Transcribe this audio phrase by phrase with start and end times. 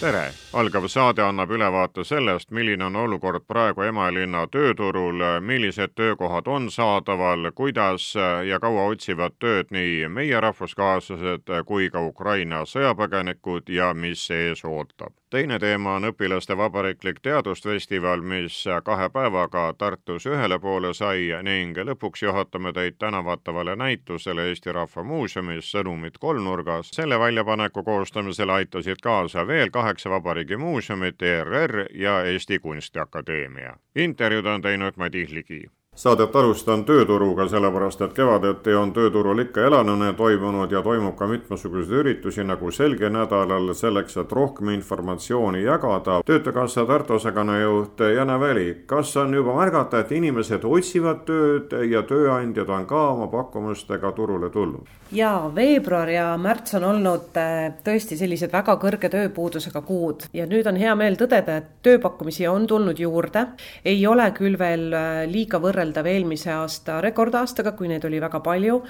[0.00, 6.70] tere, algav saade annab ülevaate sellest, milline on olukord praegu Emajõe tööturul, millised töökohad on
[6.72, 8.14] saadaval, kuidas
[8.48, 15.19] ja kaua otsivad tööd nii meie rahvuskaaslased kui ka Ukraina sõjapõgenikud ja mis ees ootab.
[15.30, 22.22] Teine teema on õpilaste vabariiklik teadusfestival, mis kahe päevaga Tartus ühele poole sai ning lõpuks
[22.22, 26.90] juhatame teid tänavatavale näitusele Eesti Rahva Muuseumis Sõnumid kolmnurgas.
[26.92, 33.76] selle väljapaneku koostamisele aitasid kaasa veel kahe kaheksa Vabariigi Muuseumit, ERR ja Eesti Kunstiakadeemia.
[33.96, 35.64] intervjuud on teinud Madis Ligi
[35.96, 41.98] saadet alustan tööturuga, sellepärast et kevadeti on tööturul ikka elanune toimunud ja toimub ka mitmesuguseid
[42.00, 46.20] üritusi nagu Selge nädalal, selleks et rohkem informatsiooni jagada.
[46.26, 52.02] töötukassa Tartu osakonna juht Jane Väli, kas on juba märgata, et inimesed otsivad tööd ja
[52.02, 54.86] tööandjad on ka oma pakkumustega turule tulnud?
[55.12, 60.68] ja veebruar ja märts on olnud äh, tõesti sellised väga kõrge tööpuudusega kuud ja nüüd
[60.70, 63.46] on hea meel tõdeda, et tööpakkumisi on tulnud juurde.
[63.84, 68.42] ei ole küll veel äh, liiga võrreldav võrreldav eelmise aasta rekordaastaga, kui neid oli väga
[68.44, 68.82] palju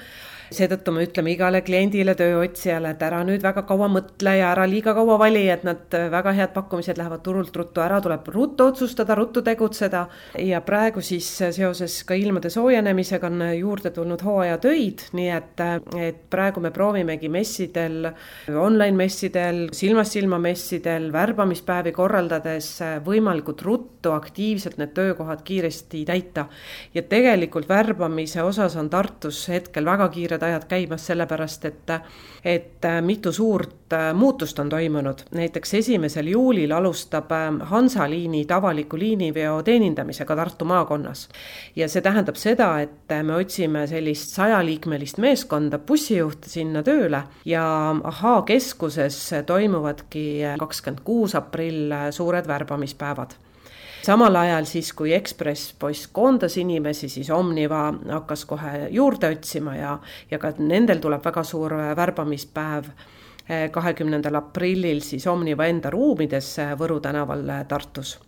[0.51, 4.93] seetõttu me ütleme igale kliendile, tööotsijale, et ära nüüd väga kaua mõtle ja ära liiga
[4.97, 9.43] kaua vali, et nad väga head pakkumised lähevad turult ruttu ära, tuleb ruttu otsustada, ruttu
[9.45, 10.07] tegutseda.
[10.39, 15.63] ja praegu siis seoses ka ilmade soojenemisega on juurde tulnud hooajatöid, nii et,
[15.99, 18.09] et praegu me proovimegi messidel,
[18.51, 22.73] online messidel, silmast silma messidel, värbamispäevi korraldades
[23.05, 26.47] võimalikult ruttu aktiivselt need töökohad kiiresti täita.
[26.93, 31.91] ja tegelikult värbamise osas on Tartus hetkel väga kiired kiired ajad käimas, sellepärast et,
[32.43, 35.21] et mitu suurt äh, muutust on toimunud.
[35.31, 41.29] näiteks esimesel juulil alustab äh, Hansaliini avaliku liiniveo teenindamisega Tartu maakonnas.
[41.75, 48.41] ja see tähendab seda, et me otsime sellist sajaliikmelist meeskonda, bussijuhte sinna tööle ja Ahhaa
[48.41, 53.35] keskuses toimuvadki kakskümmend kuus aprill suured värbamispäevad
[54.05, 59.97] samal ajal siis, kui Ekspress Post koondas inimesi, siis Omniva hakkas kohe juurde otsima ja,
[60.31, 62.91] ja ka nendel tuleb väga suur värbamispäev.
[63.49, 68.19] Eh, kahekümnendal aprillil siis Omniva enda ruumides Võru tänaval Tartus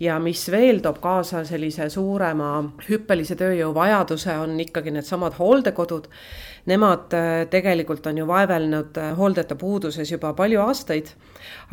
[0.00, 2.50] ja mis veel toob kaasa sellise suurema
[2.88, 6.06] hüppelise tööjõu vajaduse, on ikkagi needsamad hooldekodud.
[6.68, 11.10] Nemad äh, tegelikult on ju vaevelnud äh, hooldajate puuduses juba palju aastaid,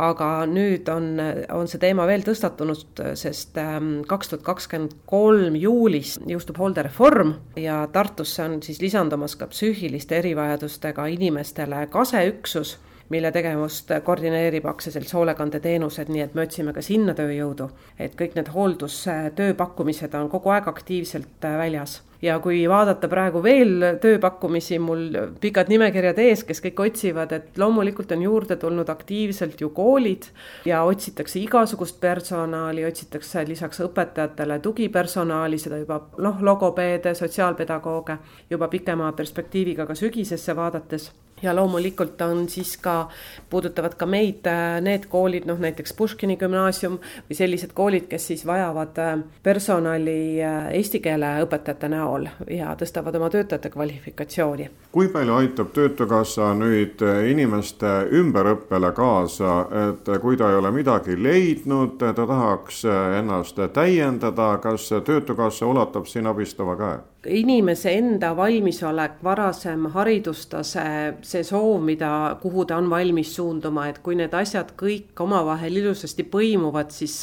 [0.01, 1.11] aga nüüd on,
[1.53, 7.83] on see teema veel tõstatunud, sest ähm, kaks tuhat kakskümmend kolm juulis jõustub hooldereform ja
[7.91, 12.77] Tartusse on siis lisandumas ka psüühiliste erivajadustega inimestele kaseüksus
[13.09, 17.69] mille tegevust koordineerib aktsiaselts Hoolekandeteenused, nii et me otsime ka sinna tööjõudu.
[17.99, 23.41] et kõik need hooldustöö pakkumised on kogu aeg aktiivselt äh, väljas ja kui vaadata praegu
[23.43, 25.03] veel tööpakkumisi, mul
[25.41, 30.29] pikad nimekirjad ees, kes kõik otsivad, et loomulikult on juurde tulnud aktiivselt ju koolid
[30.65, 38.17] ja otsitakse igasugust personali, otsitakse lisaks õpetajatele tugipersonali, seda juba noh, logopeede, sotsiaalpedagooge
[38.49, 41.11] juba pikema perspektiiviga ka sügisesse vaadates
[41.45, 43.07] ja loomulikult on siis ka,
[43.49, 46.97] puudutavad ka meid äh, need koolid, noh näiteks Puškini gümnaasium
[47.29, 49.13] või sellised koolid, kes siis vajavad äh,
[49.43, 54.69] personali äh, eesti keele õpetajate näol ja tõstavad oma töötajate kvalifikatsiooni.
[54.91, 59.55] kui palju aitab Töötukassa nüüd inimeste ümberõppele kaasa,
[59.89, 62.85] et kui ta ei ole midagi leidnud, ta tahaks
[63.19, 66.97] ennast täiendada, kas Töötukassa ulatab siin abistava käe?
[67.25, 70.85] Inimese enda valmisolek, varasem haridustase,
[71.25, 72.09] see soov, mida,
[72.41, 77.15] kuhu ta on valmis suunduma, et kui need asjad kõik omavahel ilusasti põimuvad, siis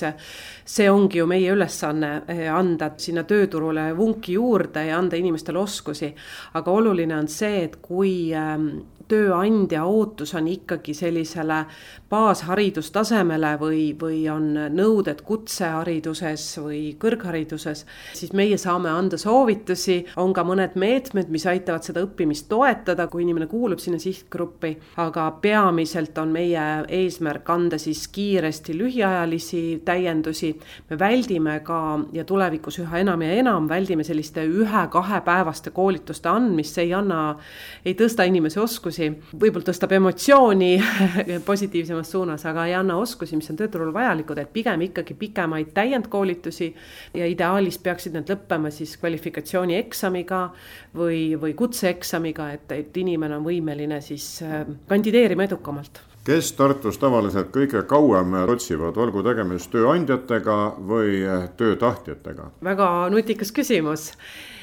[0.64, 6.14] see ongi ju meie ülesanne, eh, anda sinna tööturule vunki juurde ja anda inimestele oskusi.
[6.54, 8.68] aga oluline on see, et kui ehm,
[9.08, 11.64] tööandja ootus on ikkagi sellisele
[12.12, 17.86] baasharidustasemele või, või on nõuded kutsehariduses või kõrghariduses,
[18.16, 23.24] siis meie saame anda soovitusi, on ka mõned meetmed, mis aitavad seda õppimist toetada, kui
[23.24, 26.66] inimene kuulub sinna sihtgruppi, aga peamiselt on meie
[27.00, 30.52] eesmärk anda siis kiiresti lühiajalisi täiendusi.
[30.90, 31.80] me väldime ka
[32.12, 37.38] ja tulevikus üha enam ja enam väldime selliste ühe-kahepäevaste koolituste andmist, see ei anna,
[37.84, 40.72] ei tõsta inimese oskusi, võib-olla tõstab emotsiooni
[41.50, 45.72] positiivsemas õigemas suunas, aga ei anna oskusi, mis on tööturul vajalikud, et pigem ikkagi pikemaid
[45.74, 46.74] täiendkoolitusi
[47.14, 50.52] ja ideaalis peaksid need lõppema siis kvalifikatsioonieksamiga
[50.94, 57.50] või, või kutseeksamiga, et, et inimene on võimeline siis äh, kandideerima edukamalt kes Tartus tavaliselt
[57.54, 61.22] kõige kauem otsivad, olgu tegemist tööandjatega või
[61.58, 62.50] töötahtjatega?
[62.62, 64.10] väga nutikas küsimus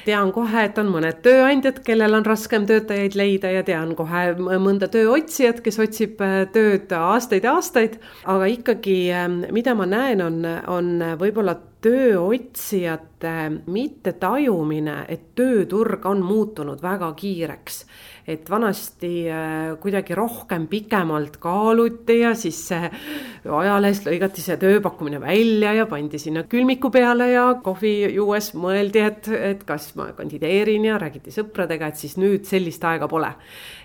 [0.04, 4.88] tean kohe, et on mõned tööandjad, kellel on raskem töötajaid leida ja tean kohe mõnda
[4.92, 7.98] tööotsijat, kes otsib äh, tööd aastaid ja aastaid.
[8.24, 13.34] aga ikkagi, ähm, mida ma näen, on, on võib-olla tööotsijate
[13.72, 17.84] mittetajumine, et tööturg on muutunud väga kiireks
[18.30, 25.86] et vanasti äh, kuidagi rohkem pikemalt kaaluti ja siis ajalehest lõigati see tööpakkumine välja ja
[25.90, 31.34] pandi sinna külmiku peale ja kohvi juues mõeldi, et, et kas ma kandideerin ja räägiti
[31.34, 33.32] sõpradega, et siis nüüd sellist aega pole.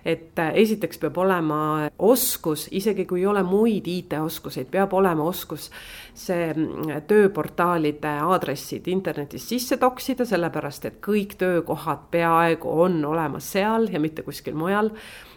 [0.06, 5.70] Et äh, esiteks peab olema oskus, isegi kui ei ole muid IT-oskuseid, peab olema oskus
[6.14, 13.90] see mm, tööportaalide aadressid internetis sisse toksida, sellepärast et kõik töökohad peaaegu on olemas seal
[13.92, 14.92] ja mitte kuskil mujal.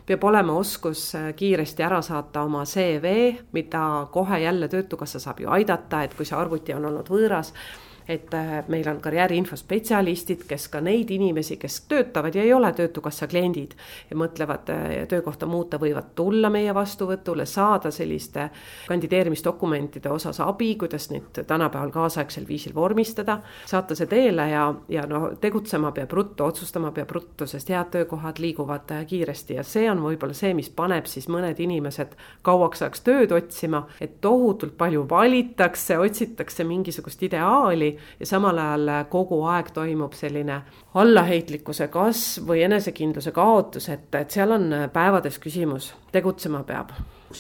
[0.08, 3.18] Peab olema oskus äh, kiiresti ära saata oma CV,
[3.52, 7.54] mida kohe jälle Töötukassa saab ju aidata, et kui see arvuti on olnud võõras
[8.08, 12.70] et äh, meil on karjääriinfo spetsialistid, kes ka neid inimesi, kes töötavad ja ei ole
[12.72, 13.74] Töötukassa kliendid
[14.10, 18.48] ja mõtlevad äh, töökohta muuta, võivad tulla meie vastuvõtule, saada selliste
[18.88, 25.28] kandideerimisdokumentide osas abi, kuidas neid tänapäeval kaasaegsel viisil vormistada, saata see teele ja, ja noh,
[25.40, 30.00] tegutsema peab ruttu, otsustama peab ruttu, sest head töökohad liiguvad äh, kiiresti ja see on
[30.06, 32.16] võib-olla see, mis paneb siis mõned inimesed
[32.46, 39.42] kauaks ajaks tööd otsima, et tohutult palju valitakse, otsitakse mingisugust ideaali ja samal ajal kogu
[39.50, 40.62] aeg toimub selline
[40.94, 46.92] allaheitlikkuse kasv või enesekindluse kaotus, et, et seal on päevades küsimus, tegutsema peab.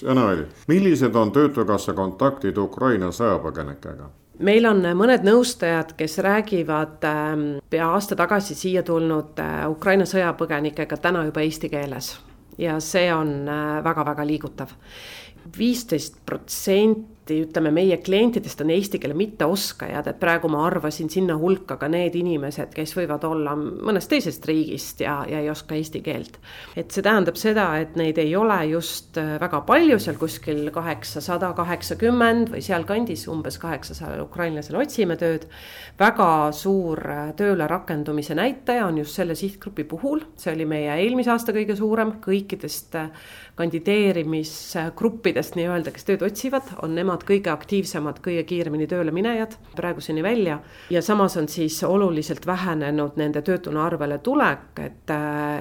[0.02, 4.10] Jana-Veli, millised on Töötukassa kontaktid Ukraina sõjapõgenikega?
[4.38, 10.98] meil on mõned nõustajad, kes räägivad ähm, pea aasta tagasi siia tulnud äh, Ukraina sõjapõgenikega
[11.02, 12.12] täna juba eesti keeles
[12.58, 13.48] ja see on
[13.84, 14.74] väga-väga äh, liigutav.
[15.58, 21.36] viisteist protsenti protsenti ütleme meie klientidest on eesti keele mitteoskajad, et praegu ma arvasin sinna
[21.38, 26.00] hulka ka need inimesed, kes võivad olla mõnest teisest riigist ja, ja ei oska eesti
[26.00, 26.38] keelt.
[26.76, 31.52] et see tähendab seda, et neid ei ole just äh, väga palju, seal kuskil kaheksasada,
[31.56, 35.48] kaheksakümmend või sealkandis umbes kaheksasajal ukrainlasel otsime tööd.
[35.98, 41.30] väga suur äh, tööle rakendumise näitaja on just selle sihtgrupi puhul, see oli meie eelmise
[41.34, 43.10] aasta kõige suurem, kõikidest äh,
[43.58, 50.60] kandideerimisgruppidest nii-öelda, kes tööd otsivad, on nemad kõige aktiivsemad, kõige kiiremini tööle minejad praeguseni välja.
[50.90, 55.10] ja samas on siis oluliselt vähenenud nende töötuna arvele tulek, et,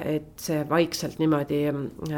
[0.06, 1.64] et see vaikselt niimoodi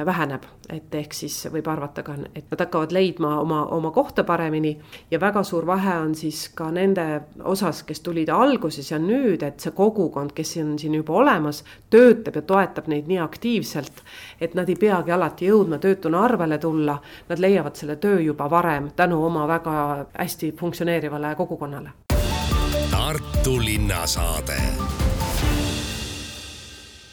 [0.06, 0.44] väheneb.
[0.70, 4.78] et ehk siis võib arvata ka, et nad hakkavad leidma oma, oma kohta paremini
[5.12, 9.60] ja väga suur vahe on siis ka nende osas, kes tulid alguses ja nüüd, et
[9.60, 14.04] see kogukond, kes on siin juba olemas, töötab ja toetab neid nii aktiivselt,
[14.42, 16.98] et nad ei peagi alati jõudma töötuna arvele tulla,
[17.30, 21.90] nad leiavad selle töö juba varem tänu oma väga hästi funktsioneerivale kogukonnale.
[22.92, 24.58] Tartu linnasaade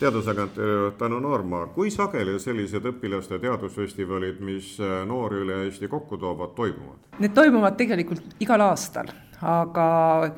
[0.00, 4.74] teadusagentuuri juht Anu Noorma, kui sageli sellised õpilaste teadusfestivalid, mis
[5.08, 7.06] noori üle Eesti kokku toovad, toimuvad?
[7.22, 9.08] Need toimuvad tegelikult igal aastal,
[9.44, 9.86] aga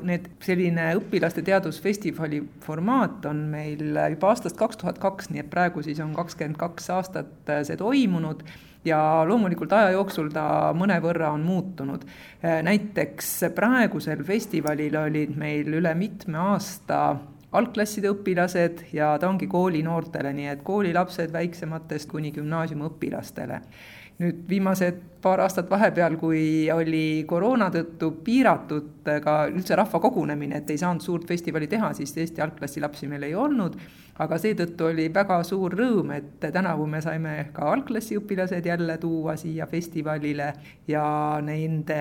[0.02, 3.84] need, selline õpilaste teadusfestivali formaat on meil
[4.14, 8.42] juba aastast kaks tuhat kaks, nii et praegu siis on kakskümmend kaks aastat see toimunud
[8.88, 8.98] ja
[9.28, 12.04] loomulikult aja jooksul ta mõnevõrra on muutunud.
[12.42, 17.18] näiteks praegusel festivalil olid meil üle mitme aasta
[17.52, 23.62] algklasside õpilased ja ta ongi koolinoortele, nii et koolilapsed väiksematest kuni gümnaasiumiõpilastele
[24.18, 30.70] nüüd viimased paar aastat vahepeal, kui oli koroona tõttu piiratud ka üldse rahva kogunemine, et
[30.70, 33.78] ei saanud suurt festivali teha, siis Eesti algklassi lapsi meil ei olnud,
[34.22, 39.66] aga seetõttu oli väga suur rõõm, et tänavu me saime ka algklassiõpilased jälle tuua siia
[39.70, 40.52] festivalile
[40.90, 41.06] ja
[41.42, 42.00] nende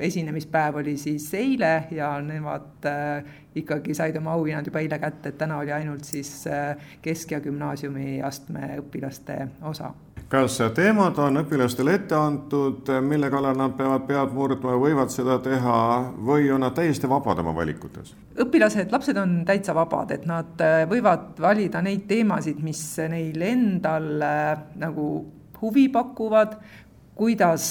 [0.00, 5.40] esinemispäev oli siis eile ja nemad äh, ikkagi said oma auhinnad juba eile kätte, et
[5.40, 9.92] täna oli ainult siis äh, kesk- ja gümnaasiumiastme õpilaste osa
[10.74, 15.78] teemad on õpilastele ette antud, mille kallal nad peavad pead murdma, võivad seda teha
[16.22, 18.14] või on nad täiesti vabad oma valikutes?
[18.40, 24.30] õpilased, lapsed on täitsa vabad, et nad äh, võivad valida neid teemasid, mis neile endale
[24.78, 25.08] nagu
[25.60, 26.54] huvi pakuvad
[27.20, 27.64] kuidas,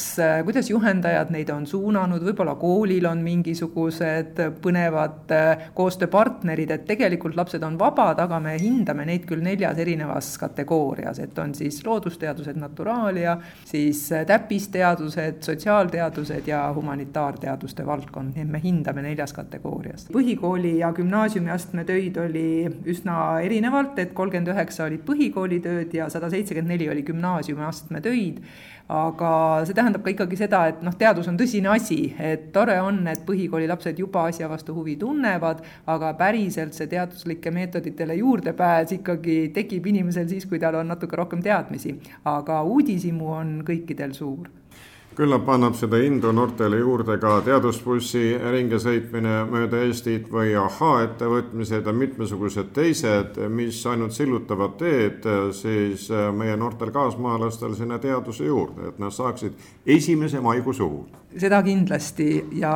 [0.46, 7.66] kuidas juhendajad neid on suunanud, võib-olla koolil on mingisugused põnevad äh, koostööpartnerid, et tegelikult lapsed
[7.66, 13.40] on vabad, aga me hindame neid küll neljas erinevas kategoorias, et on siis loodusteadused, naturaalia,
[13.66, 20.10] siis äh, täppisteadused, sotsiaalteadused ja humanitaarteaduste valdkond, nii et me hindame neljas kategoorias.
[20.14, 22.50] põhikooli ja gümnaasiumiastme töid oli
[22.86, 28.44] üsna erinevalt, et kolmkümmend üheksa olid põhikoolitööd ja sada seitsekümmend neli oli gümnaasiumiastme töid
[28.90, 29.32] aga
[29.70, 33.22] see tähendab ka ikkagi seda, et noh, teadus on tõsine asi, et tore on, et
[33.28, 35.62] põhikooli lapsed juba asja vastu huvi tunnevad,
[35.94, 41.44] aga päriselt see teaduslike meetoditele juurdepääs ikkagi tekib inimesel siis, kui tal on natuke rohkem
[41.46, 42.00] teadmisi.
[42.26, 44.50] aga uudishimu on kõikidel suur
[45.20, 52.72] küllap annab seda indu noortele juurde ka teadusbussi ringisõitmine mööda Eestit või ahhaa-ettevõtmised ja mitmesugused
[52.76, 56.08] teised, mis ainult sillutavad teed siis
[56.40, 59.60] meie noortel kaasmaalastel sinna teaduse juurde, et nad saaksid
[59.98, 61.04] esimese maikuu suhu
[61.38, 62.72] seda kindlasti ja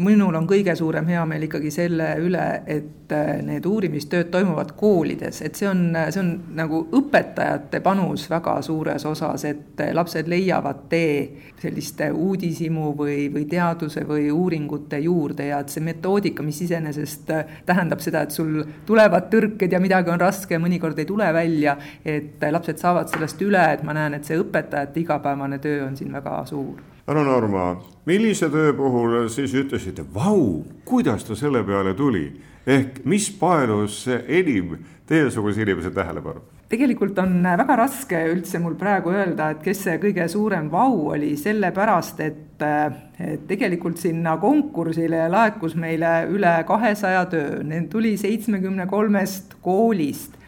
[0.00, 5.58] minul on kõige suurem heameel ikkagi selle üle, et äh, need uurimistööd toimuvad koolides, et
[5.58, 11.16] see on, see on nagu õpetajate panus väga suures osas, et lapsed leiavad tee
[11.60, 17.58] selliste uudishimu või, või teaduse või uuringute juurde ja et see metoodika, mis iseenesest äh,
[17.66, 21.74] tähendab seda, et sul tulevad tõrked ja midagi on raske, mõnikord ei tule välja,
[22.06, 26.14] et lapsed saavad sellest üle, et ma näen, et see õpetajate igapäevane töö on siin
[26.14, 27.72] väga suur Anu Norma,
[28.06, 32.28] millise töö puhul siis ütlesite, vau, kuidas ta selle peale tuli?
[32.70, 34.76] ehk mis paelus enim
[35.08, 36.44] teiesuguse inimese tähelepanu?
[36.70, 41.32] tegelikult on väga raske üldse mul praegu öelda, et kes see kõige suurem vau oli,
[41.40, 49.58] sellepärast et, et tegelikult sinna konkursile laekus meile üle kahesaja töö, need tuli seitsmekümne kolmest
[49.66, 50.38] koolist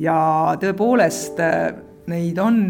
[0.00, 0.16] ja
[0.64, 1.44] tõepoolest
[2.08, 2.62] neid on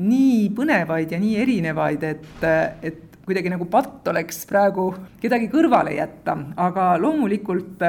[0.00, 2.44] nii põnevaid ja nii erinevaid, et,
[2.82, 4.90] et kuidagi nagu patt oleks praegu
[5.22, 7.84] kedagi kõrvale jätta, aga loomulikult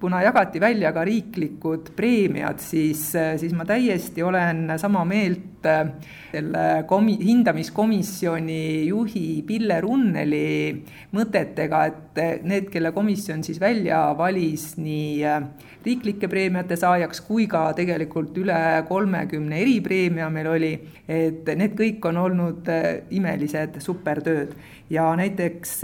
[0.00, 5.90] kuna jagati välja ka riiklikud preemiad, siis, siis ma täiesti olen sama meelt äh,
[6.30, 10.84] selle komi-, hindamiskomisjoni juhi Pille Runneli
[11.16, 15.42] mõtetega, et need, kelle komisjon siis välja valis nii äh,
[15.84, 20.74] riiklike preemiate saajaks kui ka tegelikult üle kolmekümne eripreemia meil oli,
[21.08, 24.54] et need kõik on olnud äh, imelised supertööd.
[24.94, 25.80] Ja näiteks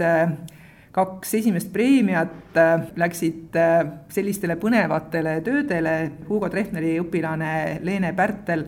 [0.95, 5.95] kaks esimest preemiat äh, läksid äh, sellistele põnevatele töödele,
[6.29, 8.63] Hugo Treffneri õpilane Leene Pärtel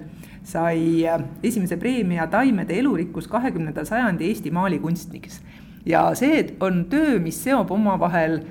[0.48, 5.42] sai äh, esimese preemia Taimede elurikkus kahekümnenda sajandi Eesti maalikunstniks.
[5.86, 8.42] ja see on töö, mis seob omavahel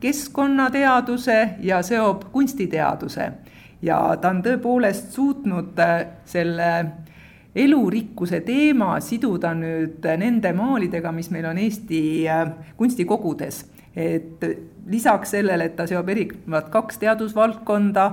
[0.00, 3.30] keskkonnateaduse ja seob kunstiteaduse
[3.82, 5.76] ja ta on tõepoolest suutnud
[6.24, 6.70] selle
[7.56, 13.64] elurikkuse teema siduda nüüd nende maalidega, mis meil on Eesti äh, kunstikogudes.
[13.96, 14.42] et
[14.86, 18.04] lisaks sellele, et ta seob erinevad kaks teadusvaldkonda,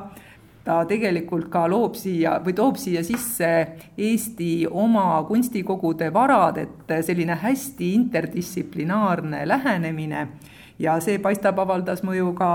[0.63, 3.49] ta tegelikult ka loob siia või toob siia sisse
[3.97, 10.27] Eesti oma kunstikogude varad, et selline hästi interdistsiplinaarne lähenemine
[10.79, 12.53] ja see paistab, avaldas mõju ka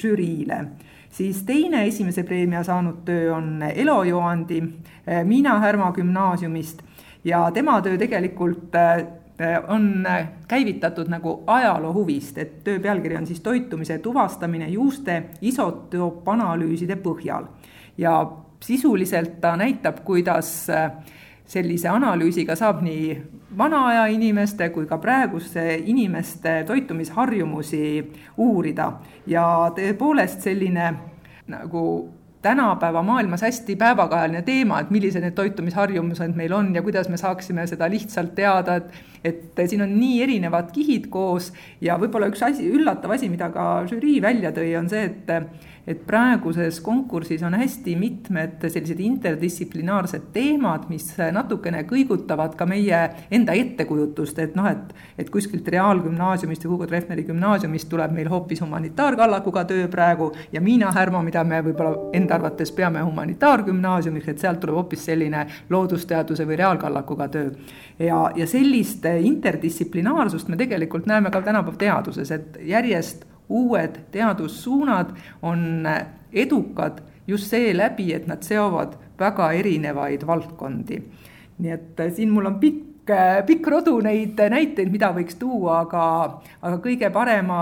[0.00, 0.64] žüriile
[1.10, 4.62] siis teine esimese preemia saanud töö on Elo Joandi
[5.06, 6.82] eh, Miina Härma gümnaasiumist
[7.24, 9.06] ja tema töö tegelikult eh,
[9.68, 10.06] on
[10.48, 17.46] käivitatud nagu ajaloo huvist, et töö pealkiri on siis toitumise tuvastamine juuste isotoopanalüüside põhjal.
[17.98, 20.90] ja sisuliselt ta näitab, kuidas eh,
[21.50, 23.16] sellise analüüsiga saab nii
[23.58, 27.82] vana aja inimeste kui ka praeguste inimeste toitumisharjumusi
[28.38, 28.92] uurida.
[29.26, 29.44] Ja
[29.76, 30.92] tõepoolest selline
[31.50, 31.84] nagu
[32.42, 37.66] tänapäeva maailmas hästi päevakajaline teema, et millised need toitumisharjumused meil on ja kuidas me saaksime
[37.68, 41.50] seda lihtsalt teada, et et siin on nii erinevad kihid koos
[41.80, 45.34] ja võib-olla üks asi, üllatav asi, mida ka žürii välja tõi, on see, et
[45.90, 53.00] et praeguses konkursis on hästi mitmed sellised interdistsiplinaarsed teemad, mis natukene kõigutavad ka meie
[53.32, 58.62] enda ettekujutust, et noh, et et kuskilt reaalgümnaasiumist või Hugo Treffneri gümnaasiumist tuleb meil hoopis
[58.62, 64.60] humanitaarkallakuga töö praegu ja Miina Härma, mida me võib-olla enda arvates peame humanitaargümnaasiumiks, et sealt
[64.60, 67.50] tuleb hoopis selline loodusteaduse või reaalkallakuga töö.
[67.98, 75.88] ja, ja sellist interdistsiplinaarsust me tegelikult näeme ka tänapäeva teaduses, et järjest uued teadussuunad on
[76.32, 81.02] edukad just seeläbi, et nad seovad väga erinevaid valdkondi.
[81.60, 85.82] nii et äh, siin mul on pikk äh, pikk rodu neid näiteid, mida võiks tuua,
[85.84, 86.04] aga,
[86.62, 87.58] aga kõige parema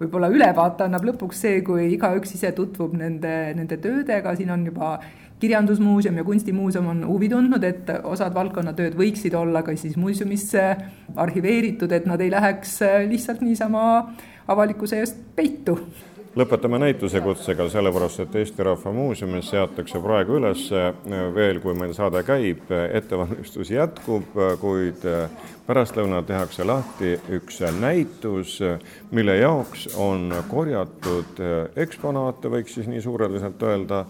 [0.00, 4.96] võib-olla ülevaate annab lõpuks see, kui igaüks ise tutvub nende, nende töödega, siin on juba
[5.40, 10.66] kirjandusmuuseum ja kunstimuuseum on huvi tundnud, et osad valdkonnatööd võiksid olla ka siis muuseumisse
[11.16, 13.86] arhiveeritud, et nad ei läheks äh, lihtsalt niisama
[14.48, 15.78] avalikkuse eest peitu.
[16.36, 20.66] Lõpetame näituse kutsega, sellepärast et Eesti Rahva Muuseumis seatakse praegu üles
[21.32, 25.06] veel, kui meil saade käib, ettevalmistus jätkub, kuid
[25.64, 28.58] pärastlõunal tehakse lahti üks näitus,
[29.16, 31.40] mille jaoks on korjatud
[31.86, 34.04] eksponaate, võiks siis nii suureliselt öelda,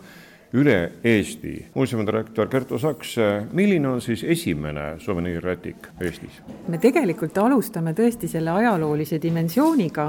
[0.54, 1.66] üle Eesti.
[1.74, 3.16] muuseumi direktor Kertu Saks,
[3.52, 6.38] milline on siis esimene suveniirrätik Eestis?
[6.68, 10.06] me tegelikult alustame tõesti selle ajaloolise dimensiooniga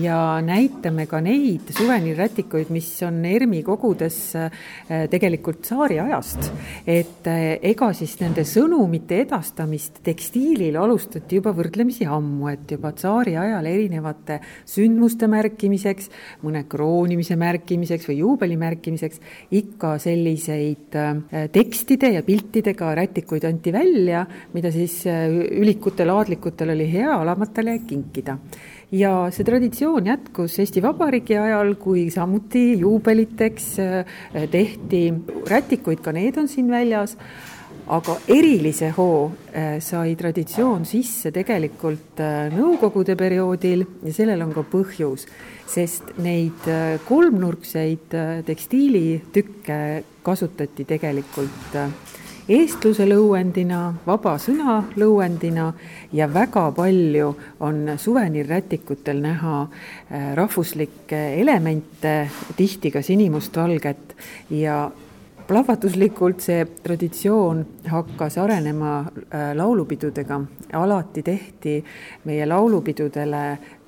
[0.00, 6.50] ja näitame ka neid suveniirrätikuid, mis on ERMi kogudes eh, tegelikult tsaariajast.
[6.86, 13.36] et eh, ega siis nende sõnumite edastamist tekstiilil alustati juba võrdlemisi ammu, et juba tsaari
[13.36, 16.10] ajal erinevate sündmuste märkimiseks,
[16.42, 19.20] mõne kroonimise märkimiseks või juubeli märkimiseks
[19.52, 25.26] ikka ka selliseid äh, tekstide ja piltidega rätikuid anti välja, mida siis äh,
[25.60, 28.38] ülikutel, aadlikutel oli hea alamatele kinkida.
[28.94, 34.14] Ja see traditsioon jätkus Eesti Vabariigi ajal, kui samuti juubeliteks äh,
[34.52, 35.06] tehti
[35.50, 37.16] rätikuid, ka need on siin väljas
[37.86, 44.64] aga erilise hoo äh, sai traditsioon sisse tegelikult äh, Nõukogude perioodil ja sellel on ka
[44.68, 45.26] põhjus,
[45.68, 49.78] sest neid äh, kolmnurkseid tekstiilitükke
[50.24, 51.76] kasutati tegelikult
[52.48, 55.70] eestluse lõuendina, vaba sõna lõuendina
[56.12, 57.30] ja väga palju
[57.64, 59.62] on suveniirrätikutel näha
[60.36, 62.12] rahvuslikke elemente,
[62.56, 64.12] tihti ka sinimustvalget
[64.52, 64.82] ja
[65.46, 67.60] plahvatuslikult see traditsioon
[67.90, 70.40] hakkas arenema äh, laulupidudega,
[70.72, 71.74] alati tehti
[72.24, 73.42] meie laulupidudele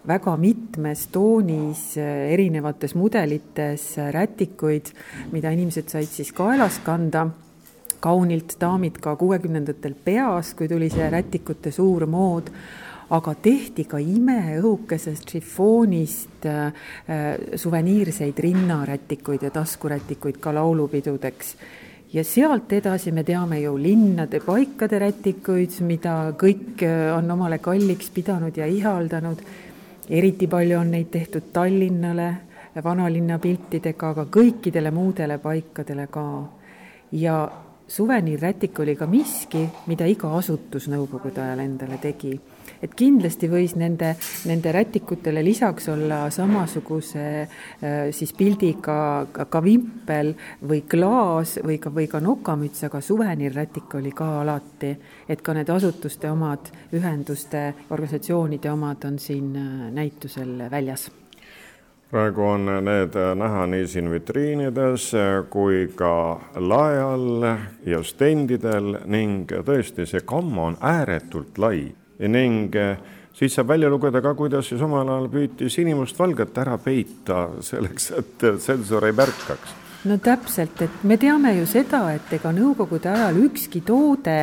[0.06, 4.92] väga mitmes toonis, äh, erinevates mudelites äh, rätikuid,
[5.32, 7.26] mida inimesed said siis kaelas kanda.
[8.06, 12.50] Kaunilt, daamid ka kuuekümnendatel peas, kui tuli see rätikute suur mood
[13.14, 16.72] aga tehti ka imeõhukesest šifoonist äh,
[17.54, 21.54] suveniirseid rinnarätikuid ja taskurätikuid ka laulupidudeks
[22.12, 28.10] ja sealt edasi me teame ju linnade paikade rätikuid, mida kõik äh, on omale kalliks
[28.10, 29.38] pidanud ja ihaldanud.
[30.08, 32.34] eriti palju on neid tehtud Tallinnale,
[32.84, 36.44] vanalinna piltidega, aga kõikidele muudele paikadele ka.
[37.12, 37.50] ja
[37.88, 42.40] suveniirrätik oli ka miski, mida iga asutus nõukogude ajal endale tegi
[42.82, 44.14] et kindlasti võis nende,
[44.48, 50.34] nende rätikutele lisaks olla samasuguse äh, siis pildiga ka, ka vimpel
[50.68, 54.94] või klaas või ka, või ka nokamüts, aga suveniirrätik oli ka alati,
[55.28, 61.10] et ka need asutuste omad, ühenduste, organisatsioonide omad on siin äh, näitusel väljas.
[62.10, 65.08] Praegu on need näha nii siin vitriinides
[65.50, 67.46] kui ka lae all
[67.82, 71.80] ja stendidel ning tõesti, see gamma on ääretult lai
[72.18, 72.96] ning eh,
[73.36, 78.46] siit saab välja lugeda ka, kuidas siis omal ajal püüti sinimustvalget ära peita selleks, et
[78.60, 83.80] tsensor ei märkaks no täpselt, et me teame ju seda, et ega Nõukogude ajal ükski
[83.86, 84.34] toode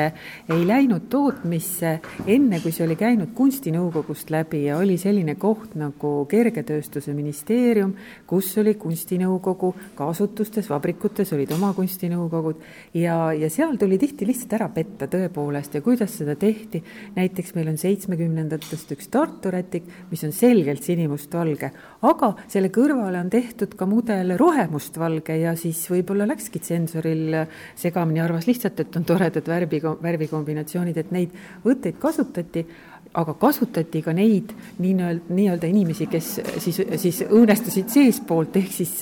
[0.52, 1.94] ei läinud tootmisse
[2.26, 7.94] enne, kui see oli käinud kunstinõukogust läbi ja oli selline koht nagu Kergetööstuse ministeerium,
[8.28, 12.64] kus oli kunstinõukogu, ka asutustes, vabrikutes olid oma kunstinõukogud
[12.98, 16.84] ja, ja seal tuli tihti lihtsalt ära petta tõepoolest ja kuidas seda tehti.
[17.16, 23.30] näiteks meil on seitsmekümnendatest üks Tartu rätik, mis on selgelt sinimustvalge, aga selle kõrvale on
[23.30, 27.36] tehtud ka mudel rohemustvalge ja siis võib-olla läkski tsensoril
[27.80, 32.66] segamini, arvas lihtsalt, et on toredad värvi, värvikombinatsioonid, et neid võtteid kasutati,
[33.14, 36.30] aga kasutati ka neid nii-öelda, nii-öelda inimesi, kes
[36.64, 38.96] siis, siis õõnestasid seestpoolt, ehk siis,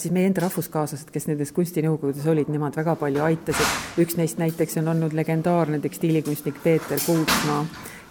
[0.00, 3.74] siis meie enda rahvuskaaslased, kes nendes kunstinõukogudes olid, nemad väga palju aitasid.
[4.00, 7.66] üks neist näiteks on olnud legendaarne tekstiilikunstnik Peeter Kuutsmaa,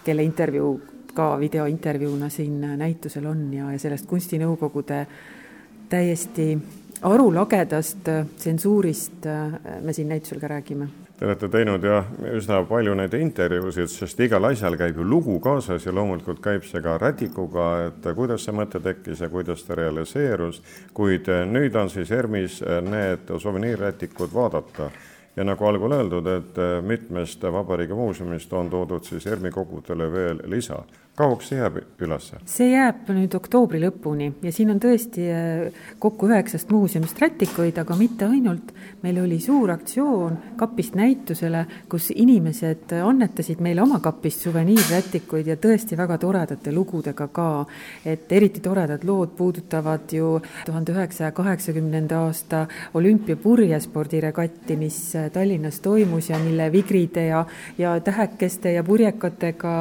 [0.06, 0.76] kelle intervjuu
[1.16, 5.06] ka videointervjuuna siin näitusel on ja, ja sellest kunstinõukogude
[5.88, 6.50] täiesti
[7.02, 10.88] arulagedast äh, tsensuurist äh, me siin näitusel ka räägime.
[11.16, 15.86] Te olete teinud jah üsna palju neid intervjuusid, sest igal asjal käib ju lugu kaasas
[15.86, 20.60] ja loomulikult käib see ka rätikuga, et kuidas see mõte tekkis ja kuidas ta realiseerus,
[20.94, 24.90] kuid äh, nüüd on siis ERMis need suveniirrätikud vaadata.
[25.36, 30.78] Ja nagu algul öeldud, et mitmest Vabariigi muuseumist on toodud siis ERMi kogudele veel lisa
[31.16, 32.28] kauaks see jääb üles?
[32.50, 37.96] see jääb nüüd oktoobri lõpuni ja siin on tõesti äh, kokku üheksast muuseumist rätikuid, aga
[37.96, 38.72] mitte ainult.
[39.02, 45.96] meil oli suur aktsioon kapist näitusele, kus inimesed annetasid meile oma kapist suveniirrätikuid ja tõesti
[45.96, 47.48] väga toredate lugudega ka.
[48.04, 56.30] et eriti toredad lood puudutavad ju tuhande üheksasaja kaheksakümnenda aasta olümpiapurjespordiregatti, mis äh, Tallinnas toimus
[56.30, 57.46] ja mille vigride ja,
[57.78, 59.76] ja tähekeste ja purjekatega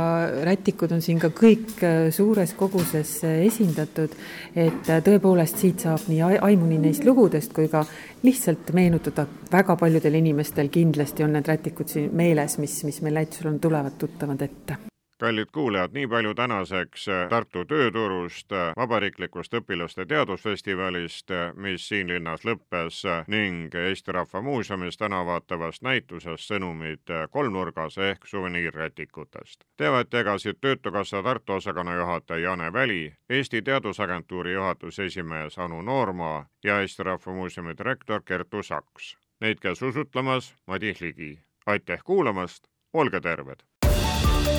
[0.48, 4.16] rätikud on siin ka ka kõik äh, suures koguses äh, esindatud,
[4.56, 7.86] et äh, tõepoolest siit saab nii aimu nii neist lugudest kui ka
[8.26, 13.54] lihtsalt meenutada, väga paljudel inimestel kindlasti on need rätikud siin meeles, mis, mis meil näitusel
[13.54, 21.88] on, tulevad tuttavad ette kallid kuulajad, nii palju tänaseks Tartu tööturust, vabariiklikust õpilaste teadusfestivalist, mis
[21.88, 29.64] siin linnas lõppes ning Eesti Rahva Muuseumis täna vaatavast näitusest Sõnumid kolmnurgas ehk suveniirrätikutest.
[29.78, 36.82] teavet jagasid Töötukassa Tartu osakonna juhataja Jane Väli, Eesti Teadusagentuuri juhatuse esimees Anu Noorma ja
[36.82, 39.18] Eesti Rahva Muuseumi direktor Kertu Saks.
[39.42, 41.40] Neid käis usutlemas Madis Ligi.
[41.66, 43.64] aitäh kuulamast, olge terved!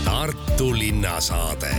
[0.04, 1.76] Tartu linnasaade